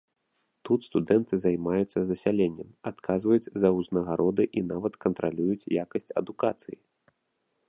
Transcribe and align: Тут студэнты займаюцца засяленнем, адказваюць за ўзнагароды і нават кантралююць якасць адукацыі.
Тут 0.67 0.85
студэнты 0.87 1.37
займаюцца 1.43 1.99
засяленнем, 2.11 2.69
адказваюць 2.93 3.51
за 3.65 3.69
ўзнагароды 3.77 4.43
і 4.57 4.67
нават 4.73 4.93
кантралююць 5.09 5.69
якасць 5.83 6.13
адукацыі. 6.25 6.77